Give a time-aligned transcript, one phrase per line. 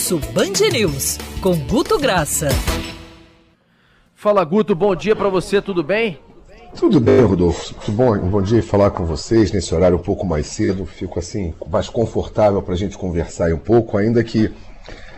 [0.00, 2.48] Almoço Band News, com Guto Graça.
[4.14, 6.18] Fala Guto, bom dia para você, tudo bem?
[6.74, 7.74] Tudo bem, Rodolfo.
[7.74, 8.14] Tudo bom?
[8.14, 10.86] Um bom dia falar com vocês nesse horário um pouco mais cedo.
[10.86, 14.50] Fico assim mais confortável para a gente conversar um pouco, ainda que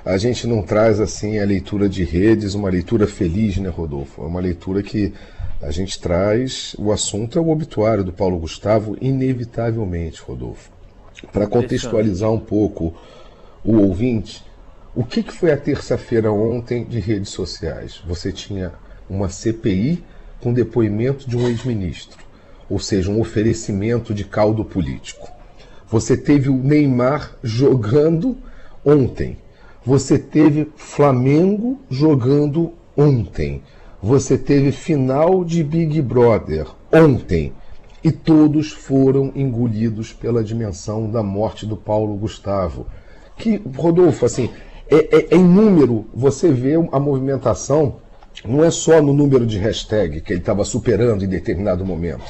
[0.05, 4.21] a gente não traz assim a leitura de redes, uma leitura feliz, né, Rodolfo?
[4.21, 5.15] É uma leitura que
[5.63, 6.75] a gente traz.
[6.77, 10.73] O assunto é o obituário do Paulo Gustavo, inevitavelmente, Rodolfo.
[11.31, 12.93] Para contextualizar um pouco
[13.65, 14.43] o ouvinte,
[14.95, 18.03] o que, que foi a terça-feira ontem de redes sociais?
[18.07, 18.73] Você tinha
[19.09, 20.05] uma CPI
[20.39, 22.23] com depoimento de um ex-ministro,
[22.69, 25.31] ou seja, um oferecimento de caldo político.
[25.89, 28.37] Você teve o Neymar jogando
[28.85, 29.39] ontem.
[29.85, 33.63] Você teve Flamengo jogando ontem.
[34.03, 37.55] Você teve final de Big Brother ontem.
[38.05, 42.87] E todos foram engolidos pela dimensão da morte do Paulo Gustavo.
[43.37, 44.51] Que, Rodolfo, assim,
[44.91, 47.97] é, é, é em número, você vê a movimentação
[48.47, 52.25] não é só no número de hashtag que ele estava superando em determinado momento.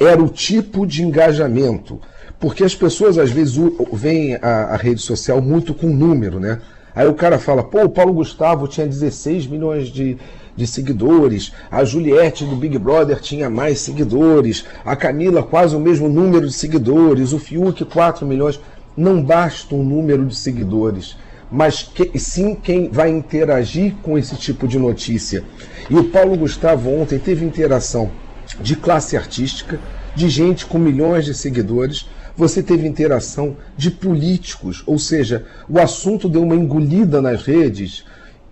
[0.00, 2.00] Era o tipo de engajamento.
[2.40, 3.56] Porque as pessoas às vezes
[3.92, 6.60] veem a, a rede social muito com número, né?
[6.94, 10.18] Aí o cara fala, pô, o Paulo Gustavo tinha 16 milhões de,
[10.56, 16.08] de seguidores, a Juliette do Big Brother tinha mais seguidores, a Camila quase o mesmo
[16.08, 18.60] número de seguidores, o Fiuk 4 milhões.
[18.96, 21.16] Não basta um número de seguidores
[21.52, 25.44] mas que, sim quem vai interagir com esse tipo de notícia.
[25.90, 28.10] E o Paulo Gustavo ontem teve interação
[28.58, 29.78] de classe artística,
[30.16, 36.28] de gente com milhões de seguidores, você teve interação de políticos, ou seja, o assunto
[36.28, 38.04] deu uma engolida nas redes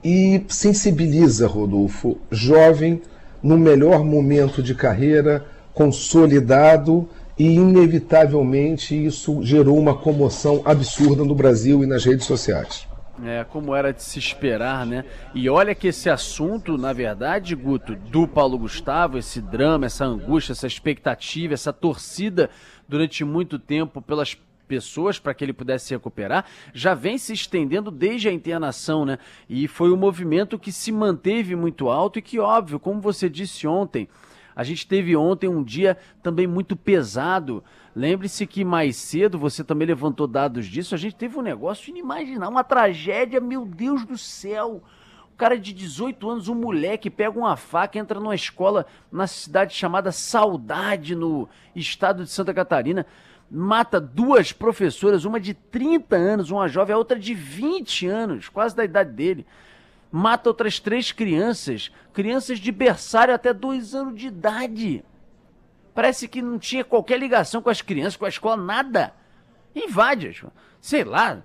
[0.04, 3.00] e sensibiliza, Rodolfo, jovem,
[3.42, 11.82] no melhor momento de carreira, consolidado e inevitavelmente isso gerou uma comoção absurda no Brasil
[11.82, 12.89] e nas redes sociais.
[13.24, 15.04] É, como era de se esperar, né?
[15.34, 20.52] E olha que esse assunto, na verdade, Guto, do Paulo Gustavo, esse drama, essa angústia,
[20.52, 22.48] essa expectativa, essa torcida
[22.88, 24.36] durante muito tempo pelas
[24.70, 29.18] pessoas para que ele pudesse se recuperar, já vem se estendendo desde a internação, né?
[29.48, 33.66] E foi um movimento que se manteve muito alto e que, óbvio, como você disse
[33.66, 34.08] ontem,
[34.54, 37.62] a gente teve ontem um dia também muito pesado.
[37.94, 40.94] Lembre-se que mais cedo você também levantou dados disso.
[40.94, 44.82] A gente teve um negócio inimaginável, uma tragédia, meu Deus do céu.
[45.32, 49.74] O cara de 18 anos, um moleque, pega uma faca, entra numa escola na cidade
[49.74, 53.06] chamada Saudade, no estado de Santa Catarina
[53.52, 58.76] mata duas professoras, uma de 30 anos, uma jovem, a outra de 20 anos, quase
[58.76, 59.44] da idade dele
[60.10, 65.04] mata outras três crianças, crianças de berçário até dois anos de idade.
[65.94, 69.12] Parece que não tinha qualquer ligação com as crianças, com a escola, nada.
[69.74, 70.44] Invade,
[70.80, 71.42] sei lá.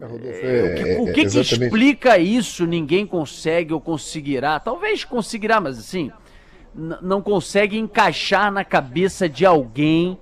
[0.00, 2.66] É, o que, o que, é, que explica isso?
[2.66, 4.58] Ninguém consegue ou conseguirá?
[4.58, 6.10] Talvez conseguirá, mas assim,
[6.74, 10.18] não consegue encaixar na cabeça de alguém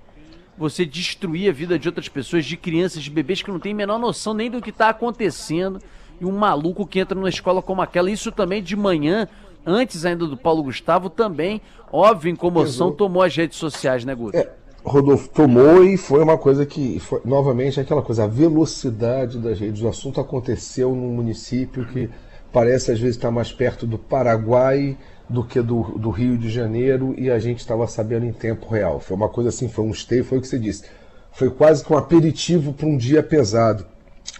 [0.57, 3.77] você destruir a vida de outras pessoas, de crianças, de bebês que não têm a
[3.77, 5.81] menor noção nem do que está acontecendo
[6.21, 8.11] e um maluco que entra numa escola como aquela.
[8.11, 9.29] Isso também de manhã,
[9.67, 11.61] antes ainda do Paulo Gustavo, também,
[11.93, 14.37] óbvio, em comoção, tomou as redes sociais, né, Guto?
[14.37, 14.49] É,
[14.85, 19.83] Rodolfo, tomou e foi uma coisa que, foi, novamente, aquela coisa, a velocidade das redes.
[19.83, 22.11] O assunto aconteceu num município que
[22.53, 24.97] parece às vezes estar mais perto do Paraguai
[25.29, 29.01] do que do, do Rio de Janeiro e a gente estava sabendo em tempo real.
[29.01, 30.85] Foi uma coisa assim, foi um stay, foi o que você disse.
[31.33, 33.87] Foi quase que um aperitivo para um dia pesado.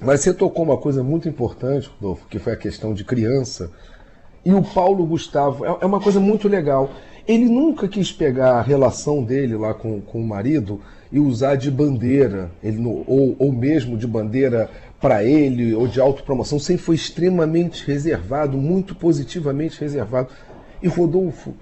[0.01, 3.71] Mas você tocou uma coisa muito importante, Rodolfo, que foi a questão de criança.
[4.45, 6.91] E o Paulo Gustavo, é, é uma coisa muito legal.
[7.27, 10.81] Ele nunca quis pegar a relação dele lá com, com o marido
[11.13, 14.69] e usar de bandeira, ele, ou, ou mesmo de bandeira
[15.01, 16.59] para ele, ou de autopromoção.
[16.59, 20.31] Sempre foi extremamente reservado, muito positivamente reservado.
[20.83, 21.55] E Rodolfo,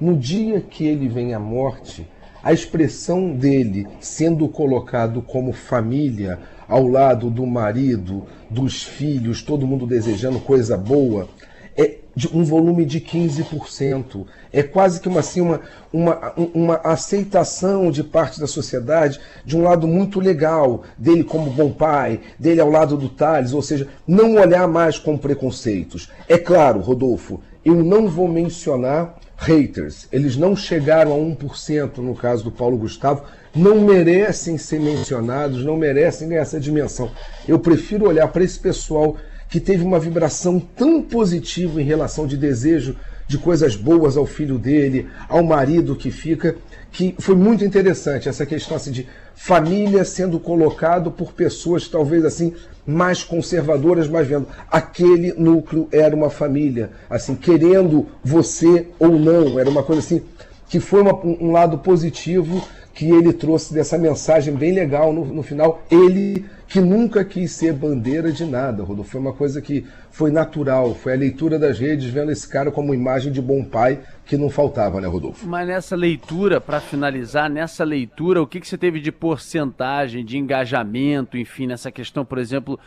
[0.00, 2.08] no dia que ele vem à morte,
[2.42, 6.38] a expressão dele sendo colocado como família,
[6.68, 11.28] ao lado do marido, dos filhos, todo mundo desejando coisa boa,
[11.76, 14.24] é de um volume de 15%.
[14.52, 15.60] É quase que uma, assim, uma,
[15.92, 21.70] uma, uma aceitação de parte da sociedade de um lado muito legal, dele como bom
[21.70, 26.10] pai, dele ao lado do Thales, ou seja, não olhar mais com preconceitos.
[26.28, 30.06] É claro, Rodolfo, eu não vou mencionar haters.
[30.12, 35.76] Eles não chegaram a 1% no caso do Paulo Gustavo, não merecem ser mencionados, não
[35.76, 37.10] merecem essa dimensão.
[37.46, 39.16] Eu prefiro olhar para esse pessoal
[39.48, 42.96] que teve uma vibração tão positiva em relação de desejo
[43.26, 46.56] de coisas boas ao filho dele, ao marido que fica,
[46.92, 52.54] que foi muito interessante essa questão assim de família sendo colocado por pessoas talvez assim
[52.86, 54.46] mais conservadoras, mais vendo.
[54.70, 60.22] Aquele núcleo era uma família, assim querendo você ou não, era uma coisa assim
[60.68, 65.42] que foi uma, um lado positivo que ele trouxe dessa mensagem bem legal no, no,
[65.42, 65.82] final.
[65.90, 69.10] Ele que nunca quis ser bandeira de nada, Rodolfo.
[69.10, 72.94] Foi uma coisa que foi natural, foi a leitura das redes, vendo esse cara como
[72.94, 75.46] imagem de bom pai que não faltava, né, Rodolfo?
[75.46, 80.38] Mas nessa leitura, para finalizar, nessa leitura, o que, que você teve de porcentagem, de
[80.38, 82.78] engajamento, enfim, nessa questão, por exemplo,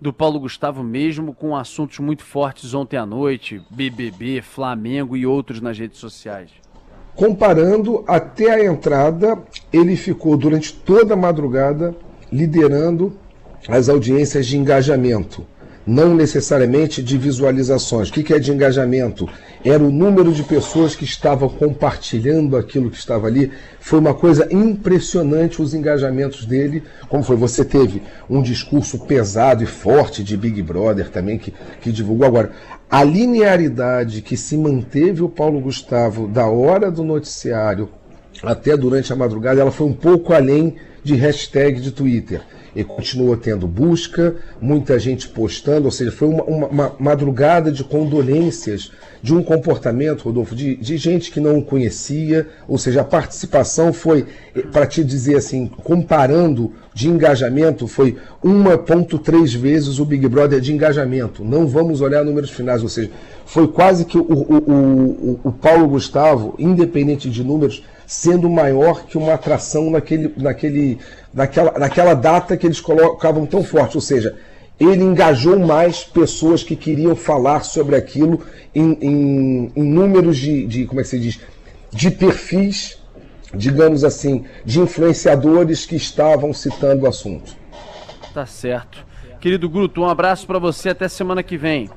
[0.00, 5.60] do Paulo Gustavo mesmo com assuntos muito fortes ontem à noite, BBB, Flamengo e outros
[5.60, 6.50] nas redes sociais?
[7.14, 9.38] Comparando até a entrada,
[9.72, 11.94] ele ficou durante toda a madrugada
[12.32, 13.12] liderando
[13.68, 15.46] as audiências de engajamento,
[15.86, 18.08] não necessariamente de visualizações.
[18.08, 19.28] O que é de engajamento?
[19.64, 23.50] Era o número de pessoas que estavam compartilhando aquilo que estava ali.
[23.80, 26.82] Foi uma coisa impressionante os engajamentos dele.
[27.08, 27.36] Como foi?
[27.36, 32.26] Você teve um discurso pesado e forte de Big Brother também, que, que divulgou.
[32.26, 32.52] Agora,
[32.90, 37.88] a linearidade que se manteve o Paulo Gustavo da hora do noticiário
[38.42, 42.40] até durante a madrugada, ela foi um pouco além de hashtag de Twitter.
[42.74, 47.84] E continua tendo busca, muita gente postando, ou seja, foi uma, uma, uma madrugada de
[47.84, 48.90] condolências
[49.22, 53.92] de um comportamento, Rodolfo, de, de gente que não o conhecia, ou seja, a participação
[53.92, 54.26] foi,
[54.72, 61.44] para te dizer assim, comparando de engajamento, foi 1,3 vezes o Big Brother de engajamento.
[61.44, 63.10] Não vamos olhar números finais, ou seja,
[63.46, 69.16] foi quase que o, o, o, o Paulo Gustavo, independente de números, sendo maior que
[69.16, 70.91] uma atração naquele, naquele,
[71.32, 74.36] naquela, naquela data que eles colocavam tão forte, ou seja,
[74.78, 78.40] ele engajou mais pessoas que queriam falar sobre aquilo
[78.74, 81.40] em, em, em números de, de, como é que se diz,
[81.92, 82.98] de perfis,
[83.54, 87.54] digamos assim, de influenciadores que estavam citando o assunto.
[88.32, 89.04] Tá certo.
[89.40, 91.90] Querido Gruto, um abraço para você até semana que vem.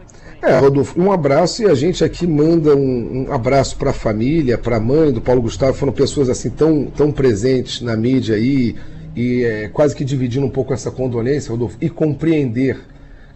[0.45, 4.59] É, Rodolfo, um abraço e a gente aqui manda um, um abraço para a família,
[4.59, 8.75] para a mãe do Paulo Gustavo, foram pessoas assim tão, tão presentes na mídia aí,
[9.15, 12.79] e é, quase que dividindo um pouco essa condolência, Rodolfo, e compreender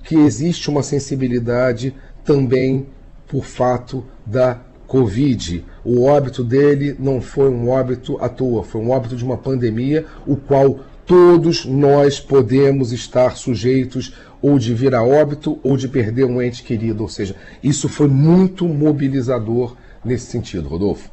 [0.04, 2.86] que existe uma sensibilidade também
[3.28, 5.66] por fato da Covid.
[5.84, 10.06] O óbito dele não foi um óbito à toa, foi um óbito de uma pandemia,
[10.28, 16.26] o qual todos nós podemos estar sujeitos ou de vir a óbito ou de perder
[16.26, 17.04] um ente querido.
[17.04, 21.10] Ou seja, isso foi muito mobilizador nesse sentido, Rodolfo.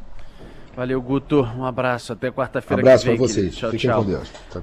[0.76, 1.40] Valeu, Guto.
[1.40, 2.12] Um abraço.
[2.12, 2.82] Até quarta-feira.
[2.82, 3.56] Um abraço para vocês.
[3.56, 4.05] Tchau, Fiquem tchau.
[4.05, 4.28] com Deus.
[4.28, 4.62] Tchau, tchau.